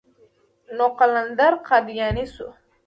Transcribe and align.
نو 0.75 0.85
قلندر 0.99 1.53
قادياني 1.67 2.25
شو. 2.33 2.47